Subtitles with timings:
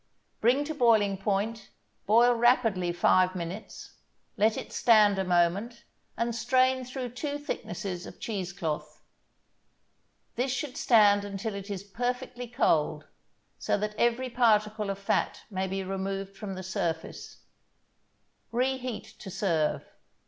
[0.39, 1.69] Bring to boiling point,
[2.07, 3.97] boil rapidly five minutes,
[4.35, 5.83] let it stand a moment,
[6.17, 9.03] and strain through two thicknesses of cheese cloth.
[10.33, 13.05] This should stand until it is perfectly cold,
[13.59, 17.41] so that every particle of fat may be removed from the surface.
[18.51, 19.85] Reheat to serve.